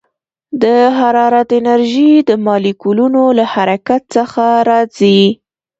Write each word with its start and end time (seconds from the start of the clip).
د 0.63 0.65
حرارت 0.97 1.49
انرژي 1.59 2.11
د 2.29 2.31
مالیکولونو 2.45 3.23
له 3.37 3.45
حرکت 3.53 4.01
څخه 4.15 4.43
راځي. 4.69 5.21